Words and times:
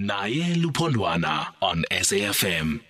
Naye 0.00 0.56
Lupondwana 0.56 1.54
on 1.62 1.84
SAFM. 1.92 2.80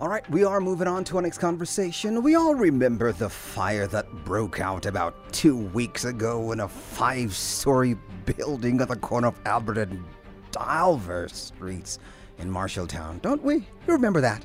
All 0.00 0.08
right, 0.08 0.28
we 0.30 0.42
are 0.42 0.60
moving 0.60 0.88
on 0.88 1.04
to 1.04 1.16
our 1.16 1.22
next 1.22 1.38
conversation. 1.38 2.24
We 2.24 2.34
all 2.34 2.56
remember 2.56 3.12
the 3.12 3.28
fire 3.28 3.86
that 3.86 4.10
broke 4.24 4.58
out 4.58 4.84
about 4.84 5.32
two 5.32 5.56
weeks 5.56 6.04
ago 6.04 6.50
in 6.50 6.58
a 6.58 6.66
five 6.66 7.36
story 7.36 7.96
building 8.24 8.80
at 8.80 8.88
the 8.88 8.96
corner 8.96 9.28
of 9.28 9.38
Albert 9.46 9.78
and 9.78 10.04
Delver 10.50 11.28
Streets 11.28 12.00
in 12.38 12.50
Marshalltown, 12.50 13.22
don't 13.22 13.44
we? 13.44 13.54
You 13.54 13.64
remember 13.86 14.20
that? 14.20 14.44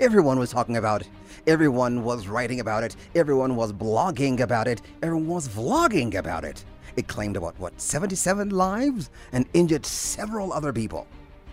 Everyone 0.00 0.36
was 0.36 0.50
talking 0.50 0.78
about 0.78 1.02
it. 1.02 1.08
Everyone 1.46 2.02
was 2.02 2.26
writing 2.26 2.58
about 2.58 2.82
it. 2.82 2.96
Everyone 3.14 3.54
was 3.54 3.72
blogging 3.72 4.40
about 4.40 4.66
it. 4.66 4.82
Everyone 5.00 5.28
was 5.28 5.48
vlogging 5.48 6.16
about 6.16 6.44
it. 6.44 6.64
It 6.96 7.08
claimed 7.08 7.36
about, 7.36 7.58
what, 7.58 7.80
77 7.80 8.50
lives 8.50 9.10
and 9.32 9.46
injured 9.52 9.84
several 9.86 10.52
other 10.52 10.72
people. 10.72 11.06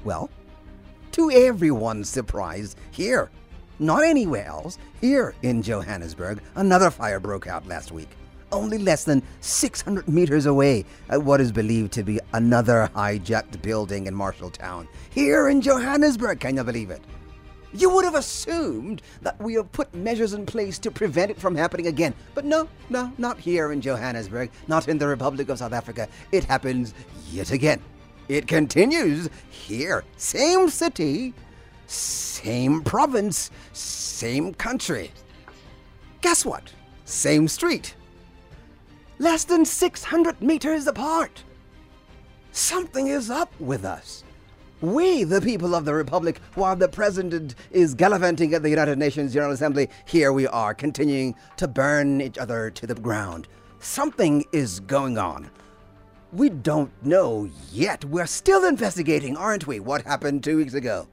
Well, 0.03 0.29
to 1.11 1.29
everyone's 1.31 2.09
surprise, 2.09 2.75
here, 2.91 3.29
not 3.79 4.03
anywhere 4.03 4.47
else, 4.47 4.77
here 5.01 5.35
in 5.43 5.61
Johannesburg, 5.61 6.41
another 6.55 6.89
fire 6.89 7.19
broke 7.19 7.47
out 7.47 7.67
last 7.67 7.91
week. 7.91 8.09
Only 8.51 8.77
less 8.77 9.03
than 9.03 9.23
600 9.41 10.07
meters 10.07 10.45
away 10.45 10.85
at 11.09 11.21
what 11.21 11.41
is 11.41 11.51
believed 11.51 11.91
to 11.93 12.03
be 12.03 12.19
another 12.33 12.89
hijacked 12.95 13.61
building 13.61 14.07
in 14.07 14.15
Marshalltown. 14.15 14.87
Here 15.09 15.49
in 15.49 15.61
Johannesburg, 15.61 16.39
can 16.39 16.55
you 16.55 16.63
believe 16.63 16.89
it? 16.89 17.01
You 17.73 17.89
would 17.89 18.05
have 18.05 18.15
assumed 18.15 19.01
that 19.21 19.41
we 19.41 19.55
have 19.55 19.71
put 19.71 19.93
measures 19.95 20.33
in 20.33 20.45
place 20.45 20.77
to 20.79 20.91
prevent 20.91 21.31
it 21.31 21.39
from 21.39 21.55
happening 21.55 21.87
again. 21.87 22.13
But 22.35 22.45
no, 22.45 22.69
no, 22.89 23.11
not 23.17 23.39
here 23.39 23.71
in 23.71 23.81
Johannesburg, 23.81 24.51
not 24.67 24.87
in 24.87 24.99
the 24.99 25.07
Republic 25.07 25.49
of 25.49 25.57
South 25.57 25.73
Africa. 25.73 26.07
It 26.31 26.43
happens 26.43 26.93
yet 27.31 27.51
again. 27.51 27.81
It 28.29 28.47
continues 28.47 29.29
here. 29.49 30.03
Same 30.17 30.69
city, 30.69 31.33
same 31.87 32.81
province, 32.83 33.49
same 33.73 34.53
country. 34.53 35.11
Guess 36.21 36.45
what? 36.45 36.71
Same 37.05 37.47
street. 37.47 37.95
Less 39.19 39.43
than 39.43 39.65
600 39.65 40.41
meters 40.41 40.87
apart. 40.87 41.43
Something 42.51 43.07
is 43.07 43.29
up 43.29 43.51
with 43.59 43.83
us. 43.83 44.23
We, 44.83 45.23
the 45.23 45.39
people 45.39 45.75
of 45.75 45.85
the 45.85 45.93
Republic, 45.93 46.41
while 46.55 46.75
the 46.75 46.89
President 46.89 47.55
is 47.71 47.93
gallivanting 47.93 48.53
at 48.53 48.63
the 48.63 48.69
United 48.69 48.99
Nations 48.99 49.31
General 49.31 49.53
Assembly, 49.53 49.89
here 50.05 50.33
we 50.33 50.45
are 50.45 50.73
continuing 50.73 51.35
to 51.55 51.69
burn 51.69 52.19
each 52.19 52.37
other 52.37 52.69
to 52.71 52.85
the 52.85 52.93
ground. 52.93 53.47
Something 53.79 54.43
is 54.51 54.81
going 54.81 55.17
on. 55.17 55.49
We 56.33 56.49
don't 56.49 56.91
know 57.01 57.49
yet. 57.71 58.03
We're 58.03 58.25
still 58.25 58.65
investigating, 58.65 59.37
aren't 59.37 59.67
we? 59.67 59.79
What 59.79 60.01
happened 60.01 60.43
two 60.43 60.57
weeks 60.57 60.73
ago? 60.73 61.07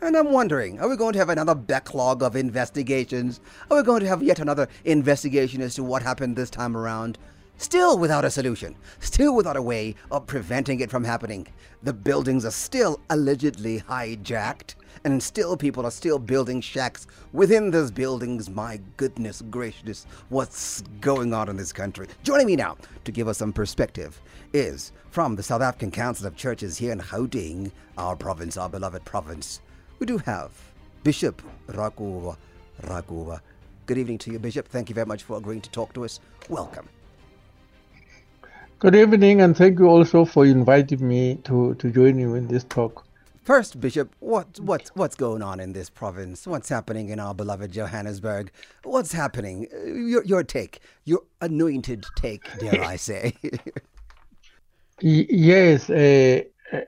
And 0.00 0.16
I'm 0.16 0.30
wondering, 0.30 0.78
are 0.78 0.88
we 0.88 0.94
going 0.96 1.14
to 1.14 1.18
have 1.18 1.28
another 1.28 1.56
backlog 1.56 2.22
of 2.22 2.36
investigations? 2.36 3.40
Are 3.68 3.78
we 3.78 3.82
going 3.82 4.02
to 4.02 4.08
have 4.08 4.22
yet 4.22 4.38
another 4.38 4.68
investigation 4.84 5.60
as 5.60 5.74
to 5.74 5.82
what 5.82 6.04
happened 6.04 6.36
this 6.36 6.50
time 6.50 6.76
around? 6.76 7.18
Still 7.62 7.96
without 7.96 8.24
a 8.24 8.30
solution, 8.30 8.74
still 8.98 9.36
without 9.36 9.56
a 9.56 9.62
way 9.62 9.94
of 10.10 10.26
preventing 10.26 10.80
it 10.80 10.90
from 10.90 11.04
happening. 11.04 11.46
The 11.84 11.92
buildings 11.92 12.44
are 12.44 12.50
still 12.50 12.98
allegedly 13.08 13.78
hijacked, 13.78 14.74
and 15.04 15.22
still 15.22 15.56
people 15.56 15.86
are 15.86 15.92
still 15.92 16.18
building 16.18 16.60
shacks 16.60 17.06
within 17.32 17.70
those 17.70 17.92
buildings. 17.92 18.50
My 18.50 18.80
goodness 18.96 19.44
gracious, 19.48 20.06
what's 20.28 20.82
going 21.00 21.32
on 21.32 21.48
in 21.48 21.56
this 21.56 21.72
country? 21.72 22.08
Joining 22.24 22.48
me 22.48 22.56
now 22.56 22.78
to 23.04 23.12
give 23.12 23.28
us 23.28 23.38
some 23.38 23.52
perspective 23.52 24.20
is 24.52 24.90
from 25.10 25.36
the 25.36 25.42
South 25.44 25.62
African 25.62 25.92
Council 25.92 26.26
of 26.26 26.34
Churches 26.34 26.76
here 26.76 26.90
in 26.90 26.98
Gauteng, 26.98 27.70
our 27.96 28.16
province, 28.16 28.56
our 28.56 28.68
beloved 28.68 29.04
province. 29.04 29.60
We 30.00 30.06
do 30.06 30.18
have 30.18 30.50
Bishop 31.04 31.40
Rakuba 31.68 32.36
Rakoba. 32.82 33.40
Good 33.86 33.98
evening 33.98 34.18
to 34.18 34.32
you, 34.32 34.40
Bishop. 34.40 34.66
Thank 34.66 34.88
you 34.88 34.96
very 34.96 35.06
much 35.06 35.22
for 35.22 35.36
agreeing 35.36 35.60
to 35.60 35.70
talk 35.70 35.94
to 35.94 36.04
us. 36.04 36.18
Welcome. 36.48 36.88
Good 38.82 38.96
evening, 38.96 39.42
and 39.42 39.56
thank 39.56 39.78
you 39.78 39.86
also 39.86 40.24
for 40.24 40.44
inviting 40.44 41.06
me 41.06 41.36
to, 41.44 41.76
to 41.76 41.88
join 41.92 42.18
you 42.18 42.34
in 42.34 42.48
this 42.48 42.64
talk. 42.64 43.06
First, 43.44 43.80
Bishop, 43.80 44.12
what 44.18 44.58
what's 44.58 44.90
what's 44.96 45.14
going 45.14 45.40
on 45.40 45.60
in 45.60 45.72
this 45.72 45.88
province? 45.88 46.48
What's 46.48 46.68
happening 46.68 47.10
in 47.10 47.20
our 47.20 47.32
beloved 47.32 47.70
Johannesburg? 47.70 48.50
What's 48.82 49.12
happening? 49.12 49.68
Your 49.86 50.24
your 50.24 50.42
take, 50.42 50.80
your 51.04 51.20
anointed 51.40 52.06
take, 52.16 52.42
dare 52.58 52.82
I 52.82 52.96
say? 53.10 53.36
yes, 55.00 55.88
uh, 55.88 56.42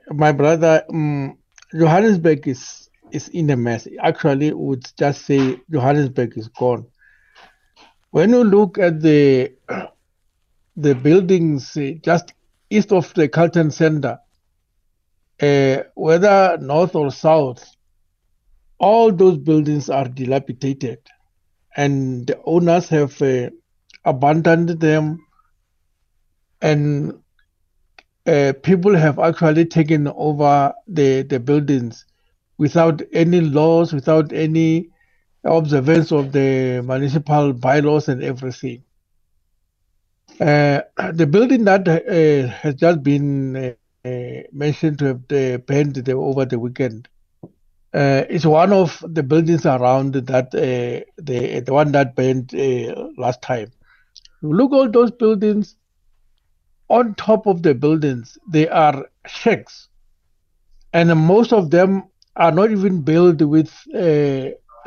my 0.09 0.33
brother, 0.33 0.83
um, 0.89 1.37
Johannesburg 1.71 2.45
is 2.45 2.89
is 3.13 3.29
in 3.29 3.49
a 3.51 3.55
mess. 3.55 3.87
Actually, 4.03 4.51
would 4.51 4.85
just 4.99 5.21
say 5.21 5.61
Johannesburg 5.71 6.37
is 6.37 6.49
gone. 6.49 6.85
When 8.11 8.31
you 8.31 8.43
look 8.43 8.77
at 8.79 8.99
the 8.99 9.54
the 10.77 10.95
buildings 10.95 11.77
uh, 11.77 11.91
just 12.03 12.33
east 12.69 12.93
of 12.93 13.13
the 13.15 13.29
Carlton 13.29 13.71
Center, 13.71 14.19
uh, 15.41 15.77
whether 15.95 16.57
north 16.61 16.95
or 16.95 17.11
south, 17.11 17.75
all 18.79 19.11
those 19.11 19.37
buildings 19.39 19.89
are 19.89 20.07
dilapidated, 20.07 20.99
and 21.77 22.27
the 22.27 22.41
owners 22.45 22.89
have 22.89 23.21
uh, 23.21 23.51
abandoned 24.05 24.69
them, 24.81 25.25
and 26.61 27.19
uh, 28.27 28.53
people 28.63 28.95
have 28.95 29.19
actually 29.19 29.65
taken 29.65 30.07
over 30.09 30.73
the, 30.87 31.23
the 31.23 31.39
buildings 31.41 32.05
without 32.57 33.01
any 33.13 33.41
laws, 33.41 33.93
without 33.93 34.33
any 34.33 34.89
observance 35.45 36.13
of 36.13 36.33
the 36.33 36.83
municipal 36.85 37.53
bylaws 37.53 38.09
and 38.09 38.23
everything. 38.23 38.84
Uh, 40.39 40.81
the 41.13 41.25
building 41.25 41.63
that 41.65 41.87
uh, 41.87 42.47
has 42.47 42.75
just 42.75 43.03
been 43.03 43.55
uh, 43.55 44.11
mentioned 44.51 44.65
to 44.65 44.73
have 44.73 44.89
uh, 45.31 45.57
burned 45.59 45.95
the, 45.95 46.11
over 46.13 46.45
the 46.45 46.59
weekend 46.59 46.81
uh, 47.93 48.23
is 48.29 48.45
one 48.45 48.71
of 48.73 49.03
the 49.07 49.23
buildings 49.23 49.65
around 49.65 50.13
that 50.13 50.47
uh, 50.55 51.03
the 51.17 51.59
the 51.61 51.73
one 51.73 51.91
that 51.91 52.15
burned 52.15 52.51
last 53.17 53.41
time. 53.41 53.71
Look 54.41 54.71
all 54.71 54.89
those 54.89 55.11
buildings. 55.11 55.75
On 56.89 57.13
top 57.15 57.45
of 57.47 57.61
the 57.63 57.73
buildings, 57.73 58.37
they 58.47 58.67
are 58.67 59.05
shacks, 59.25 59.89
and 60.93 61.09
most 61.17 61.53
of 61.53 61.69
them 61.69 62.03
are 62.35 62.51
not 62.51 62.71
even 62.71 63.01
built 63.01 63.41
with 63.41 63.69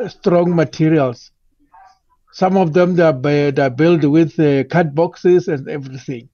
strong 0.08 0.54
materials. 0.54 1.31
Some 2.38 2.56
of 2.56 2.72
them 2.72 2.94
they 2.94 3.03
are, 3.03 3.50
they 3.50 3.62
are 3.62 3.69
built 3.69 4.04
with 4.04 4.38
uh, 4.38 4.62
cut 4.62 4.94
boxes 4.94 5.49
and 5.49 5.69
everything. 5.69 6.28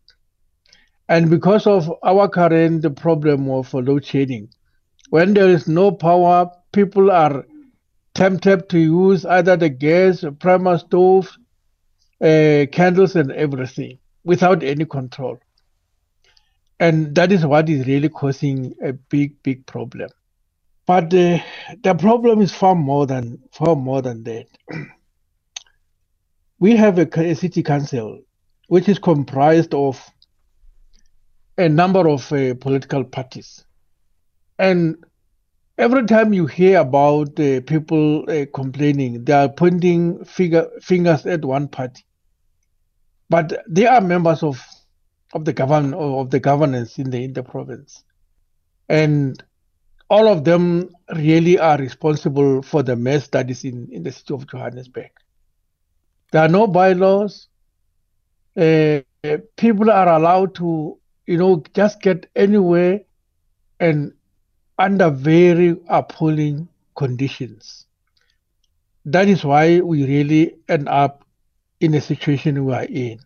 And 1.09 1.31
because 1.31 1.66
of 1.66 1.91
our 2.03 2.28
current 2.28 2.84
problem 2.94 3.48
of 3.48 3.72
load 3.72 4.04
shedding, 4.04 4.50
when 5.09 5.32
there 5.32 5.48
is 5.48 5.66
no 5.66 5.91
power, 5.92 6.50
people 6.72 7.10
are 7.10 7.47
tempted 8.15 8.69
to 8.69 8.78
use 8.78 9.25
either 9.25 9.56
the 9.56 9.70
gas, 9.70 10.22
Primus 10.41 10.82
stove, 10.82 11.34
uh, 12.21 12.66
candles, 12.71 13.16
and 13.16 13.32
everything 13.32 13.98
without 14.25 14.62
any 14.62 14.84
control. 14.84 15.38
And 16.81 17.15
that 17.15 17.32
is 17.32 17.47
what 17.47 17.71
is 17.71 17.86
really 17.86 18.10
causing 18.10 18.75
a 18.84 18.92
big, 18.92 19.42
big 19.42 19.65
problem. 19.65 20.10
But 20.84 21.15
uh, 21.15 21.38
the 21.82 21.94
problem 21.98 22.42
is 22.42 22.53
far 22.53 22.75
more 22.75 23.06
than 23.06 23.38
far 23.53 23.75
more 23.75 24.03
than 24.03 24.22
that. 24.25 24.48
we 26.64 26.75
have 26.76 26.98
a 26.98 27.34
city 27.34 27.62
council 27.62 28.20
which 28.69 28.88
is 28.88 28.98
comprised 28.98 29.75
of 29.75 30.02
a 31.58 31.69
number 31.69 32.09
of 32.09 32.33
uh, 32.33 32.54
political 32.54 33.04
parties. 33.04 33.66
And 34.59 35.04
every 35.77 36.06
time 36.06 36.33
you 36.33 36.47
hear 36.47 36.80
about 36.80 37.39
uh, 37.39 37.60
people 37.66 38.24
uh, 38.30 38.47
complaining, 38.54 39.24
they 39.24 39.34
are 39.34 39.50
pointing 39.50 40.24
fingers 40.24 41.27
at 41.27 41.44
one 41.44 41.68
party. 41.68 42.06
But 43.28 43.62
they 43.68 43.84
are 43.84 44.00
members 44.00 44.42
of 44.42 44.59
of 45.34 45.44
the 45.44 45.53
govern 45.53 45.92
of 45.92 46.30
the 46.30 46.41
governance 46.41 46.98
in 46.98 47.10
the 47.10 47.24
in 47.24 47.34
the 47.34 47.42
province, 47.42 48.04
and 48.89 49.42
all 50.09 50.28
of 50.28 50.44
them 50.44 50.89
really 51.15 51.59
are 51.59 51.77
responsible 51.77 52.62
for 52.62 52.83
the 52.83 52.97
mess 52.97 53.28
that 53.28 53.50
is 53.50 53.65
in, 53.65 53.89
in 53.92 54.03
the 54.03 54.12
city 54.12 54.33
of 54.33 54.47
Johannesburg. 54.47 55.10
There 56.34 56.42
are 56.42 56.48
no 56.48 56.66
bylaws. 56.66 57.47
Uh, 58.57 59.03
people 59.57 59.89
are 59.89 60.09
allowed 60.09 60.57
to, 60.57 60.98
you 61.27 61.39
know, 61.39 61.63
just 61.75 62.01
get 62.01 62.28
anywhere 62.34 63.03
and 63.78 64.13
under 64.77 65.10
very 65.10 65.77
appalling 65.86 66.66
conditions. 66.97 67.86
That 69.04 69.28
is 69.28 69.45
why 69.45 69.78
we 69.78 70.04
really 70.07 70.57
end 70.69 70.89
up 70.89 71.25
in 71.78 71.95
a 71.95 72.01
situation 72.01 72.65
we 72.65 72.75
are 72.75 72.83
in. 72.83 73.21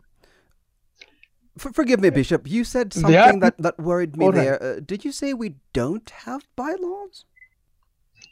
F- 1.59 1.73
forgive 1.73 2.01
me, 2.01 2.11
Bishop. 2.11 2.47
You 2.47 2.63
said 2.63 2.93
something 2.93 3.41
that, 3.41 3.57
that 3.57 3.79
worried 3.79 4.19
me 4.19 4.31
there. 4.33 4.63
Uh, 4.63 4.81
did 4.85 5.07
you 5.07 5.13
say 5.13 5.33
we 5.33 5.55
don't 5.73 6.11
have 6.11 6.43
bylaws? 6.57 7.25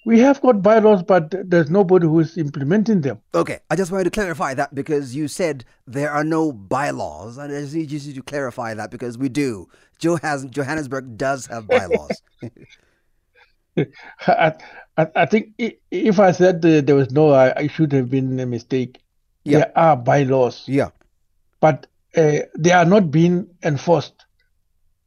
We 0.07 0.21
have 0.21 0.41
got 0.41 0.63
bylaws, 0.63 1.03
but 1.03 1.35
there's 1.51 1.69
nobody 1.69 2.07
who 2.07 2.21
is 2.21 2.39
implementing 2.39 3.01
them. 3.01 3.21
Okay, 3.35 3.59
I 3.69 3.75
just 3.75 3.91
wanted 3.91 4.05
to 4.05 4.11
clarify 4.11 4.55
that 4.55 4.73
because 4.73 5.17
you 5.17 5.27
said 5.27 5.65
there 5.85 6.13
are 6.13 6.23
no 6.23 6.53
bylaws. 6.53 7.39
I 7.39 7.49
just 7.49 7.75
need 7.75 7.91
you 7.91 8.13
to 8.13 8.23
clarify 8.23 8.73
that 8.75 8.93
because 8.93 9.19
we 9.19 9.29
do. 9.29 9.69
Johannesburg 9.99 11.19
does 11.19 11.47
have 11.47 11.67
bylaws. 11.67 12.23
I, 14.29 14.53
I, 14.97 15.09
I, 15.17 15.27
think 15.27 15.55
if 15.59 16.21
I 16.21 16.31
said 16.31 16.63
there 16.63 16.95
was 16.95 17.11
no, 17.11 17.33
I, 17.33 17.63
I 17.63 17.67
should 17.67 17.91
have 17.91 18.09
been 18.09 18.39
a 18.39 18.47
mistake. 18.47 19.01
Yeah. 19.43 19.59
There 19.59 19.73
are 19.77 19.97
bylaws. 19.97 20.63
Yeah. 20.69 20.91
But 21.59 21.89
uh, 22.17 22.43
they 22.57 22.71
are 22.71 22.85
not 22.85 23.11
being 23.11 23.49
enforced. 23.65 24.25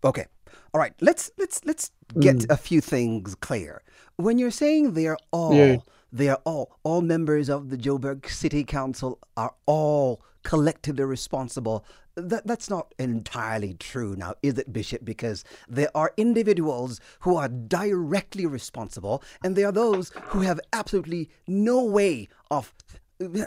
Okay. 0.03 0.25
All 0.73 0.81
right. 0.81 0.93
Let's 0.99 1.31
let's 1.37 1.63
let's 1.63 1.89
get 2.19 2.35
mm. 2.35 2.51
a 2.51 2.57
few 2.57 2.81
things 2.81 3.33
clear. 3.35 3.81
When 4.19 4.37
you're 4.37 4.51
saying 4.51 4.95
they're 4.95 5.17
all 5.31 5.55
yeah. 5.55 5.77
they 6.11 6.27
are 6.27 6.41
all 6.43 6.77
all 6.83 6.99
members 6.99 7.47
of 7.47 7.69
the 7.69 7.77
Joburg 7.77 8.29
City 8.29 8.65
Council 8.65 9.17
are 9.37 9.55
all 9.65 10.21
collectively 10.43 11.05
responsible. 11.05 11.85
That 12.15 12.45
that's 12.45 12.69
not 12.69 12.93
entirely 12.99 13.75
true 13.75 14.17
now, 14.17 14.33
is 14.43 14.57
it, 14.57 14.73
Bishop? 14.73 15.05
Because 15.05 15.45
there 15.69 15.87
are 15.95 16.11
individuals 16.17 16.99
who 17.21 17.37
are 17.37 17.47
directly 17.47 18.45
responsible, 18.45 19.23
and 19.41 19.55
there 19.55 19.69
are 19.69 19.71
those 19.71 20.11
who 20.23 20.41
have 20.41 20.59
absolutely 20.73 21.29
no 21.47 21.81
way 21.81 22.27
of 22.51 22.73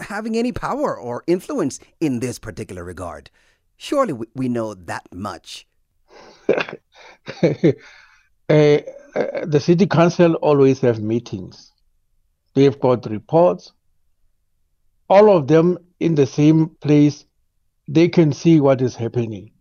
having 0.01 0.39
any 0.39 0.53
power 0.53 0.99
or 0.99 1.23
influence 1.27 1.81
in 2.01 2.21
this 2.21 2.39
particular 2.39 2.83
regard. 2.83 3.31
Surely 3.77 4.15
we, 4.15 4.27
we 4.35 4.49
know 4.49 4.73
that 4.73 5.07
much. 5.13 5.67
uh, 8.53 8.83
uh, 9.15 9.47
the 9.47 9.59
city 9.59 9.87
council 9.87 10.35
always 10.35 10.81
have 10.81 11.01
meetings. 11.01 11.73
They've 12.55 12.79
got 12.79 13.11
reports. 13.11 13.73
All 15.09 15.35
of 15.35 15.47
them 15.47 15.79
in 16.01 16.15
the 16.15 16.27
same 16.27 16.69
place. 16.81 17.25
They 17.89 18.09
can 18.09 18.33
see 18.33 18.61
what 18.61 18.81
is 18.83 18.95
happening, 18.95 19.53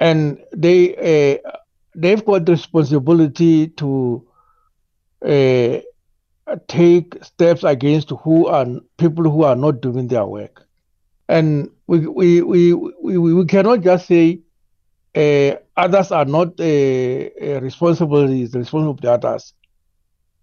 and 0.00 0.38
they 0.56 1.36
uh, 1.44 1.50
they've 1.94 2.24
got 2.24 2.48
responsibility 2.48 3.68
to 3.68 4.26
uh, 5.24 5.78
take 6.66 7.22
steps 7.22 7.64
against 7.64 8.10
who 8.22 8.46
are 8.46 8.66
people 8.96 9.30
who 9.30 9.44
are 9.44 9.56
not 9.56 9.80
doing 9.80 10.08
their 10.08 10.26
work. 10.26 10.66
And 11.28 11.70
we 11.86 12.06
we 12.06 12.42
we 12.42 12.74
we, 12.74 13.18
we 13.18 13.44
cannot 13.46 13.82
just 13.82 14.06
say 14.06 14.40
others 15.76 16.12
are 16.12 16.24
not 16.24 16.60
uh, 16.60 16.64
uh, 16.64 17.60
responsible 17.60 18.30
is 18.30 18.54
responsible 18.54 18.96
to 18.96 19.12
others. 19.12 19.54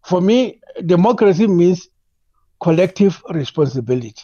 For 0.05 0.21
me, 0.21 0.59
democracy 0.85 1.47
means 1.47 1.87
collective 2.61 3.21
responsibility. 3.29 4.23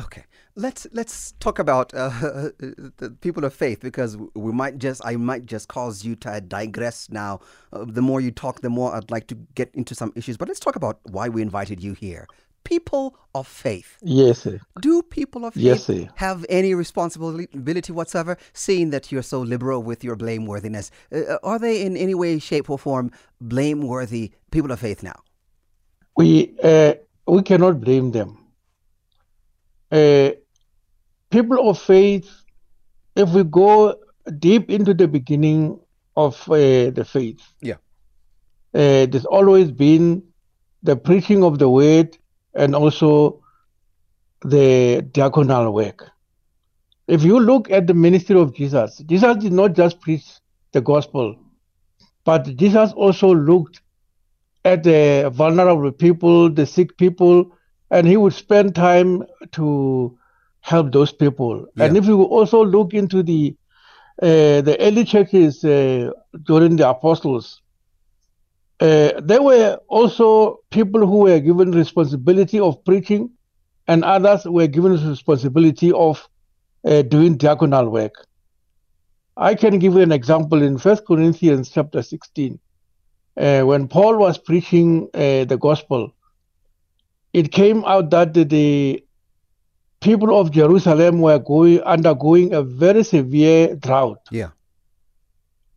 Okay, 0.00 0.24
let's 0.56 0.86
let's 0.92 1.32
talk 1.38 1.58
about 1.58 1.94
uh, 1.94 2.08
the 2.58 3.16
people 3.20 3.44
of 3.44 3.54
faith 3.54 3.80
because 3.80 4.16
we 4.34 4.52
might 4.52 4.78
just 4.78 5.00
I 5.04 5.16
might 5.16 5.46
just 5.46 5.68
cause 5.68 6.04
you 6.04 6.16
to 6.16 6.40
digress 6.40 7.08
now. 7.10 7.40
Uh, 7.72 7.84
the 7.86 8.02
more 8.02 8.20
you 8.20 8.30
talk, 8.30 8.60
the 8.60 8.70
more 8.70 8.94
I'd 8.94 9.10
like 9.10 9.28
to 9.28 9.36
get 9.54 9.70
into 9.74 9.94
some 9.94 10.12
issues. 10.16 10.36
But 10.36 10.48
let's 10.48 10.60
talk 10.60 10.76
about 10.76 10.98
why 11.04 11.28
we 11.28 11.42
invited 11.42 11.82
you 11.82 11.92
here. 11.94 12.26
People 12.64 13.16
of 13.34 13.46
faith. 13.46 13.98
Yes. 14.02 14.40
Sir. 14.40 14.60
Do 14.80 15.02
people 15.02 15.44
of 15.44 15.54
faith 15.54 15.62
yes, 15.62 15.84
sir. 15.84 16.08
have 16.16 16.46
any 16.48 16.74
responsibility 16.74 17.92
whatsoever, 17.92 18.36
seeing 18.52 18.90
that 18.90 19.12
you're 19.12 19.22
so 19.22 19.40
liberal 19.40 19.82
with 19.82 20.02
your 20.02 20.16
blameworthiness? 20.16 20.90
Uh, 21.12 21.18
uh, 21.18 21.38
are 21.42 21.58
they 21.58 21.82
in 21.82 21.96
any 21.96 22.14
way, 22.14 22.38
shape, 22.38 22.70
or 22.70 22.78
form 22.78 23.10
blameworthy 23.40 24.32
people 24.50 24.72
of 24.72 24.80
faith 24.80 25.02
now? 25.02 25.20
We 26.16 26.56
uh, 26.62 26.94
we 27.26 27.42
cannot 27.42 27.80
blame 27.80 28.12
them. 28.12 28.38
Uh, 29.90 30.30
people 31.30 31.68
of 31.68 31.78
faith, 31.78 32.30
if 33.14 33.28
we 33.30 33.44
go 33.44 33.96
deep 34.38 34.70
into 34.70 34.94
the 34.94 35.08
beginning 35.08 35.78
of 36.16 36.40
uh, 36.48 36.90
the 36.90 37.04
faith, 37.06 37.40
yeah, 37.60 37.74
uh, 38.74 39.06
there's 39.06 39.26
always 39.26 39.70
been 39.70 40.22
the 40.82 40.96
preaching 40.96 41.42
of 41.44 41.58
the 41.58 41.68
word 41.68 42.16
and 42.54 42.74
also 42.74 43.40
the 44.44 45.02
diaconal 45.12 45.72
work. 45.72 46.10
If 47.06 47.22
you 47.22 47.38
look 47.40 47.70
at 47.70 47.86
the 47.86 47.94
ministry 47.94 48.38
of 48.38 48.54
Jesus, 48.54 48.98
Jesus 49.06 49.36
did 49.36 49.52
not 49.52 49.74
just 49.74 50.00
preach 50.00 50.24
the 50.72 50.80
gospel, 50.80 51.36
but 52.24 52.56
Jesus 52.56 52.92
also 52.92 53.34
looked 53.34 53.80
at 54.64 54.82
the 54.82 55.30
vulnerable 55.32 55.92
people, 55.92 56.50
the 56.50 56.66
sick 56.66 56.96
people, 56.96 57.50
and 57.90 58.06
he 58.06 58.16
would 58.16 58.32
spend 58.32 58.74
time 58.74 59.24
to 59.52 60.18
help 60.60 60.92
those 60.92 61.12
people. 61.12 61.66
Yeah. 61.76 61.84
And 61.84 61.96
if 61.96 62.06
you 62.06 62.22
also 62.22 62.64
look 62.64 62.94
into 62.94 63.22
the 63.22 63.54
uh, 64.22 64.62
the 64.62 64.76
early 64.80 65.04
churches 65.04 65.64
uh, 65.64 66.10
during 66.44 66.76
the 66.76 66.88
apostles, 66.88 67.60
uh, 68.80 69.20
there 69.20 69.42
were 69.42 69.78
also 69.88 70.60
people 70.70 71.06
who 71.06 71.18
were 71.18 71.40
given 71.40 71.70
responsibility 71.70 72.58
of 72.58 72.84
preaching, 72.84 73.30
and 73.86 74.04
others 74.04 74.44
were 74.44 74.66
given 74.66 74.92
responsibility 75.08 75.92
of 75.92 76.28
uh, 76.84 77.02
doing 77.02 77.38
diaconal 77.38 77.90
work. 77.90 78.26
I 79.36 79.54
can 79.54 79.78
give 79.78 79.94
you 79.94 80.00
an 80.00 80.12
example 80.12 80.62
in 80.62 80.78
First 80.78 81.06
Corinthians 81.06 81.70
chapter 81.70 82.02
16, 82.02 82.58
uh, 83.36 83.62
when 83.62 83.88
Paul 83.88 84.16
was 84.16 84.38
preaching 84.38 85.08
uh, 85.14 85.44
the 85.44 85.58
gospel. 85.60 86.12
It 87.32 87.50
came 87.50 87.84
out 87.84 88.10
that 88.10 88.32
the, 88.32 88.44
the 88.44 89.04
people 90.00 90.38
of 90.38 90.52
Jerusalem 90.52 91.20
were 91.20 91.38
going 91.38 91.80
undergoing 91.82 92.54
a 92.54 92.62
very 92.62 93.02
severe 93.02 93.74
drought. 93.74 94.20
Yeah. 94.30 94.50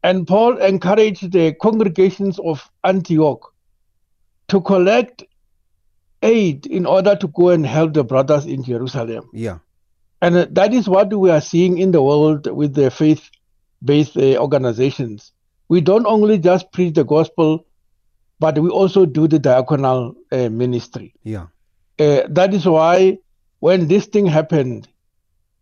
And 0.03 0.27
Paul 0.27 0.57
encouraged 0.57 1.31
the 1.31 1.53
congregations 1.53 2.39
of 2.39 2.69
Antioch 2.83 3.53
to 4.47 4.61
collect 4.61 5.23
aid 6.21 6.65
in 6.65 6.85
order 6.85 7.15
to 7.15 7.27
go 7.27 7.49
and 7.49 7.65
help 7.65 7.94
the 7.94 8.03
brothers 8.03 8.45
in 8.45 8.63
Jerusalem. 8.63 9.29
Yeah. 9.33 9.59
And 10.21 10.35
that 10.35 10.73
is 10.73 10.88
what 10.89 11.13
we 11.13 11.29
are 11.29 11.41
seeing 11.41 11.77
in 11.77 11.91
the 11.91 12.01
world 12.01 12.47
with 12.47 12.73
the 12.73 12.89
faith 12.89 13.29
based 13.83 14.17
uh, 14.17 14.38
organizations. 14.38 15.31
We 15.69 15.81
don't 15.81 16.06
only 16.06 16.39
just 16.39 16.71
preach 16.71 16.95
the 16.95 17.04
gospel, 17.04 17.66
but 18.39 18.57
we 18.57 18.69
also 18.69 19.06
do 19.06 19.27
the 19.27 19.39
diaconal 19.39 20.16
uh, 20.31 20.49
ministry. 20.49 21.13
Yeah. 21.23 21.47
Uh, 21.99 22.23
that 22.30 22.54
is 22.54 22.66
why 22.66 23.19
when 23.59 23.87
this 23.87 24.06
thing 24.06 24.25
happened, 24.25 24.87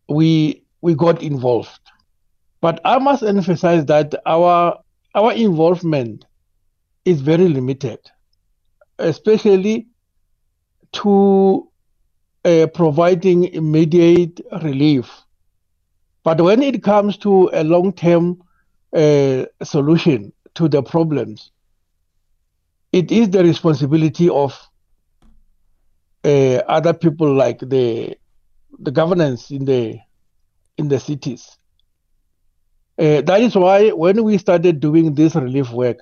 we 0.07 0.63
we 0.81 0.93
got 0.93 1.21
involved. 1.21 1.79
But 2.65 2.81
I 2.83 2.97
must 2.97 3.21
emphasize 3.21 3.85
that 3.85 4.15
our 4.25 4.79
our 5.13 5.33
involvement 5.33 6.25
is 7.05 7.21
very 7.21 7.47
limited, 7.47 7.99
especially 8.97 9.85
to 10.93 11.69
uh, 12.43 12.65
providing 12.73 13.43
immediate 13.43 14.41
relief. 14.63 15.11
But 16.23 16.41
when 16.41 16.63
it 16.63 16.81
comes 16.81 17.17
to 17.17 17.51
a 17.53 17.63
long-term 17.63 18.41
uh, 18.93 19.45
solution 19.61 20.33
to 20.55 20.67
the 20.67 20.81
problems, 20.81 21.51
it 22.91 23.11
is 23.11 23.29
the 23.29 23.43
responsibility 23.43 24.27
of 24.27 24.59
uh, 26.23 26.63
other 26.67 26.95
people 26.95 27.31
like 27.31 27.59
the 27.59 28.17
the 28.79 28.89
governance 28.89 29.51
in 29.51 29.65
the 29.65 29.99
in 30.79 30.87
the 30.87 30.99
cities. 30.99 31.59
Uh, 32.97 33.21
that 33.21 33.41
is 33.41 33.55
why 33.55 33.89
when 33.89 34.23
we 34.23 34.37
started 34.37 34.79
doing 34.79 35.15
this 35.15 35.35
relief 35.35 35.71
work, 35.71 35.99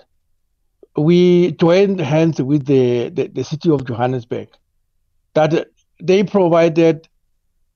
we 0.95 1.53
joined 1.53 1.99
hands 1.99 2.41
with 2.41 2.65
the, 2.65 3.09
the, 3.09 3.27
the 3.27 3.43
city 3.43 3.69
of 3.71 3.85
Johannesburg. 3.85 4.49
That 5.33 5.67
they 6.01 6.23
provided 6.23 7.07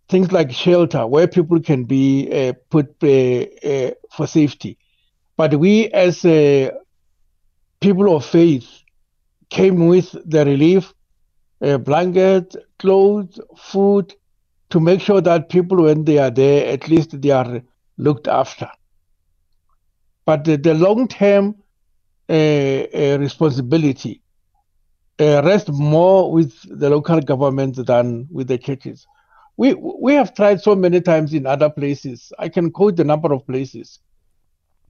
things 0.10 0.32
like 0.32 0.52
shelter 0.52 1.08
where 1.08 1.28
people 1.28 1.60
can 1.60 1.84
be 1.86 2.30
uh, 2.32 2.54
put 2.70 2.96
uh, 3.04 3.08
uh 3.68 3.92
for 4.12 4.28
safety. 4.28 4.78
But 5.36 5.56
we, 5.56 5.88
as 5.88 6.24
uh, 6.24 6.72
people 7.80 8.16
of 8.16 8.26
faith, 8.26 8.68
came 9.50 9.88
with 9.88 10.16
the 10.26 10.46
relief 10.46 10.94
a 11.62 11.78
blanket, 11.78 12.56
clothes, 12.80 13.40
food, 13.58 14.14
to 14.70 14.80
make 14.80 15.02
sure 15.02 15.22
that 15.22 15.50
people, 15.50 15.84
when 15.84 16.04
they 16.06 16.20
are 16.20 16.30
there, 16.30 16.68
at 16.68 16.88
least 16.88 17.20
they 17.22 17.32
are 17.32 17.62
looked 17.98 18.28
after. 18.28 18.70
But 20.28 20.44
the, 20.44 20.58
the 20.58 20.74
long-term 20.74 21.56
uh, 22.30 22.34
uh, 22.34 23.18
responsibility 23.18 24.22
uh, 25.22 25.42
rests 25.46 25.70
more 25.72 26.30
with 26.30 26.54
the 26.70 26.90
local 26.90 27.22
government 27.22 27.84
than 27.86 28.28
with 28.30 28.50
the 28.50 28.58
churches. 28.58 29.08
we 29.56 29.74
we 29.74 30.14
have 30.14 30.36
tried 30.36 30.60
so 30.62 30.76
many 30.76 31.00
times 31.02 31.34
in 31.34 31.46
other 31.46 31.70
places. 31.70 32.32
I 32.38 32.50
can 32.50 32.72
quote 32.72 32.98
the 32.98 33.06
number 33.06 33.32
of 33.34 33.48
places 33.48 34.00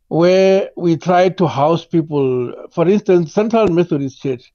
where 0.07 0.71
we 0.75 0.97
tried 0.97 1.37
to 1.37 1.47
house 1.47 1.85
people. 1.85 2.29
For 2.71 2.87
instance, 2.87 3.33
Central 3.33 3.67
Methodist 3.67 4.21
Church. 4.21 4.51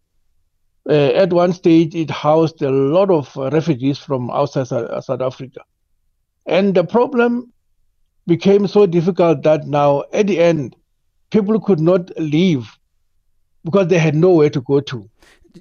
Uh, 0.90 1.22
at 1.22 1.32
one 1.32 1.52
stage, 1.52 1.94
it 1.94 2.10
housed 2.10 2.60
a 2.60 2.70
lot 2.70 3.08
of 3.08 3.24
refugees 3.52 3.98
from 3.98 4.30
outside 4.32 4.66
South 4.66 5.20
Africa, 5.30 5.60
and 6.46 6.74
the 6.74 6.82
problem 6.82 7.52
became 8.26 8.66
so 8.66 8.86
difficult 8.86 9.42
that 9.42 9.66
now, 9.66 10.04
at 10.12 10.26
the 10.26 10.38
end, 10.38 10.76
people 11.30 11.58
could 11.60 11.80
not 11.80 12.10
leave 12.18 12.78
because 13.64 13.88
they 13.88 13.98
had 13.98 14.14
nowhere 14.14 14.50
to 14.50 14.60
go 14.60 14.80
to. 14.80 15.08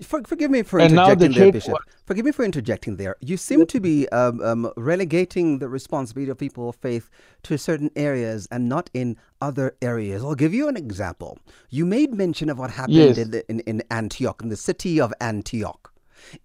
For, 0.04 0.24
forgive 0.24 0.50
me 0.50 0.64
for 0.64 0.80
and 0.80 0.94
interjecting 0.94 1.32
the 1.32 1.40
there, 1.40 1.52
Bishop. 1.52 1.78
Forgive 2.06 2.26
me 2.26 2.32
for 2.32 2.46
interjecting 2.46 2.96
there. 2.96 3.16
You 3.20 3.36
seem 3.36 3.66
to 3.66 3.80
be 3.80 4.08
um, 4.10 4.40
um, 4.42 4.72
relegating 4.78 5.60
the 5.60 5.68
responsibility 5.68 6.32
of 6.32 6.38
people 6.38 6.70
of 6.70 6.78
faith 6.78 7.10
to 7.44 7.58
certain 7.58 7.92
areas 7.96 8.48
and 8.52 8.70
not 8.70 8.90
in 8.94 9.18
other 9.42 9.76
areas. 9.82 10.24
I'll 10.24 10.36
give 10.36 10.54
you 10.54 10.70
an 10.70 10.78
example. 10.78 11.40
You 11.70 11.86
made 11.86 12.14
mention 12.14 12.50
of 12.50 12.58
what 12.58 12.72
happened 12.72 12.96
yes. 12.96 13.18
in, 13.18 13.32
the, 13.32 13.50
in, 13.50 13.60
in 13.62 13.84
Antioch, 13.92 14.42
in 14.42 14.50
the 14.50 14.56
city 14.56 15.02
of 15.02 15.14
Antioch. 15.20 15.81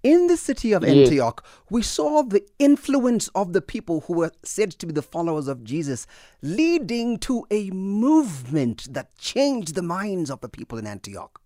In 0.02 0.26
the 0.26 0.36
city 0.36 0.72
of 0.72 0.82
yes. 0.82 0.92
Antioch, 0.92 1.44
we 1.70 1.82
saw 1.82 2.22
the 2.22 2.44
influence 2.58 3.28
of 3.28 3.52
the 3.52 3.62
people 3.62 4.00
who 4.06 4.14
were 4.14 4.32
said 4.42 4.72
to 4.72 4.86
be 4.86 4.92
the 4.92 5.02
followers 5.02 5.48
of 5.48 5.64
Jesus, 5.64 6.06
leading 6.42 7.18
to 7.18 7.46
a 7.50 7.70
movement 7.70 8.92
that 8.92 9.16
changed 9.18 9.74
the 9.74 9.82
minds 9.82 10.30
of 10.30 10.40
the 10.40 10.48
people 10.48 10.78
in 10.78 10.86
Antioch. 10.86 11.40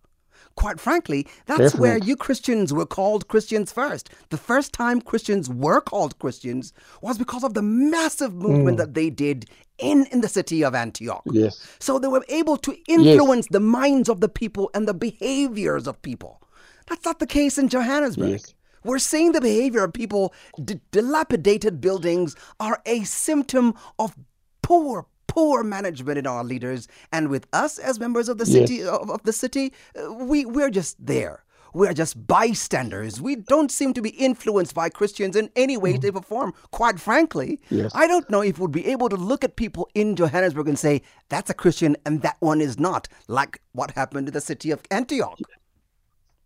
Quite 0.57 0.81
frankly, 0.81 1.27
that's 1.47 1.59
Definitely. 1.59 1.81
where 1.81 1.99
you 1.99 2.17
Christians 2.17 2.73
were 2.73 2.87
called 2.87 3.29
Christians 3.29 3.73
first. 3.73 4.11
The 4.31 4.37
first 4.37 4.73
time 4.73 5.01
Christians 5.01 5.49
were 5.49 5.81
called 5.81 6.19
Christians 6.19 6.73
was 7.01 7.19
because 7.19 7.45
of 7.45 7.55
the 7.55 7.63
massive 7.63 8.35
movement 8.35 8.77
mm. 8.77 8.81
that 8.81 8.95
they 8.95 9.11
did 9.11 9.47
in, 9.79 10.07
in 10.13 10.21
the 10.21 10.29
city 10.29 10.63
of 10.63 10.75
Antioch. 10.75 11.23
Yes. 11.27 11.67
So 11.79 11.99
they 11.99 12.09
were 12.09 12.25
able 12.29 12.57
to 12.59 12.77
influence 12.89 13.47
yes. 13.47 13.53
the 13.53 13.61
minds 13.61 14.09
of 14.09 14.21
the 14.21 14.29
people 14.29 14.71
and 14.75 14.87
the 14.87 14.95
behaviors 14.95 15.87
of 15.87 16.01
people. 16.03 16.43
That's 16.90 17.04
not 17.04 17.20
the 17.20 17.26
case 17.26 17.56
in 17.56 17.68
Johannesburg. 17.68 18.30
Yes. 18.30 18.54
We're 18.82 18.99
seeing 18.99 19.32
the 19.32 19.40
behavior 19.40 19.85
of 19.85 19.92
people, 19.92 20.35
d- 20.62 20.80
dilapidated 20.90 21.80
buildings 21.80 22.35
are 22.59 22.82
a 22.85 23.04
symptom 23.04 23.75
of 23.99 24.16
poor, 24.62 25.06
poor 25.28 25.62
management 25.62 26.18
in 26.18 26.26
our 26.26 26.42
leaders. 26.42 26.88
And 27.12 27.28
with 27.28 27.47
us 27.52 27.78
as 27.78 28.00
members 28.00 28.28
of 28.28 28.38
the 28.38 28.47
city, 28.47 28.76
yes. 28.76 28.88
of, 28.88 29.09
of, 29.09 29.23
the 29.23 29.32
city, 29.32 29.73
uh, 29.97 30.12
we, 30.12 30.44
we're 30.44 30.70
just 30.70 30.97
there. 31.04 31.44
We're 31.73 31.92
just 31.92 32.26
bystanders. 32.26 33.20
We 33.20 33.37
don't 33.37 33.70
seem 33.70 33.94
to 33.94 34.02
be 34.02 34.11
influenced 34.11 34.75
by 34.75 34.88
Christians 34.88 35.37
in 35.37 35.50
any 35.54 35.76
way, 35.76 35.92
mm. 35.92 36.02
shape, 36.02 36.16
or 36.16 36.23
form. 36.23 36.52
Quite 36.73 36.99
frankly, 36.99 37.61
yes. 37.70 37.92
I 37.94 38.09
don't 38.09 38.28
know 38.28 38.40
if 38.40 38.59
we'd 38.59 38.73
be 38.73 38.87
able 38.88 39.09
to 39.09 39.16
look 39.16 39.44
at 39.44 39.54
people 39.54 39.88
in 39.94 40.16
Johannesburg 40.16 40.66
and 40.66 40.78
say, 40.78 41.02
that's 41.28 41.50
a 41.50 41.54
Christian 41.54 41.97
and 42.04 42.23
that 42.23 42.38
one 42.40 42.61
is 42.61 42.80
not, 42.80 43.06
like 43.28 43.61
what 43.70 43.92
happened 43.92 44.26
in 44.26 44.35
the 44.35 44.40
city 44.40 44.73
of 44.73 44.82
Antioch. 44.90 45.38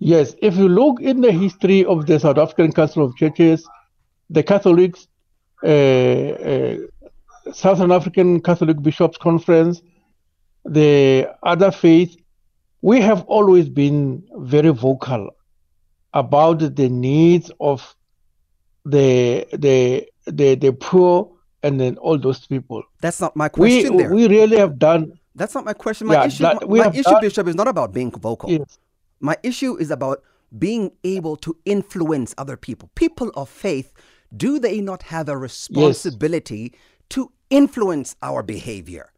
Yes, 0.04 0.34
if 0.42 0.54
you 0.56 0.68
look 0.68 1.00
in 1.00 1.22
the 1.22 1.32
history 1.32 1.82
of 1.86 2.04
the 2.04 2.20
South 2.20 2.36
African 2.36 2.72
Council 2.72 3.02
of 3.06 3.16
Churches, 3.16 3.66
the 4.28 4.42
Catholics, 4.42 5.08
uh, 5.62 5.66
uh, 5.66 6.76
Southern 7.50 7.90
African 7.90 8.42
Catholic 8.42 8.82
Bishops 8.82 9.16
Conference, 9.16 9.80
the 10.66 11.34
other 11.42 11.70
faiths, 11.70 12.18
we 12.82 13.00
have 13.00 13.22
always 13.22 13.70
been 13.70 14.22
very 14.36 14.74
vocal 14.74 15.30
about 16.12 16.58
the 16.58 16.88
needs 16.90 17.50
of 17.58 17.96
the 18.84 19.46
the 19.54 20.06
the, 20.26 20.54
the 20.54 20.72
poor 20.72 21.32
and 21.62 21.80
then 21.80 21.96
all 21.96 22.18
those 22.18 22.46
people. 22.46 22.82
That's 23.00 23.22
not 23.22 23.34
my 23.36 23.48
question. 23.48 23.96
We, 23.96 24.02
there. 24.02 24.12
we 24.12 24.28
really 24.28 24.58
have 24.58 24.78
done. 24.78 25.18
That's 25.34 25.54
not 25.54 25.64
my 25.64 25.72
question. 25.72 26.08
My 26.08 26.14
yeah, 26.14 26.26
issue, 26.26 26.42
my, 26.42 26.58
my 26.68 26.88
issue, 26.90 27.02
done, 27.04 27.20
Bishop, 27.22 27.48
is 27.48 27.54
not 27.54 27.68
about 27.68 27.94
being 27.94 28.10
vocal. 28.10 28.50
Yes. 28.50 28.78
My 29.20 29.36
issue 29.42 29.76
is 29.76 29.90
about 29.90 30.22
being 30.56 30.92
able 31.02 31.36
to 31.36 31.56
influence 31.64 32.34
other 32.38 32.56
people. 32.56 32.90
People 32.94 33.30
of 33.34 33.48
faith, 33.48 33.92
do 34.36 34.58
they 34.58 34.80
not 34.80 35.04
have 35.04 35.28
a 35.28 35.36
responsibility 35.36 36.72
yes. 36.72 36.80
to 37.10 37.32
influence 37.50 38.16
our 38.22 38.42
behavior? 38.42 39.10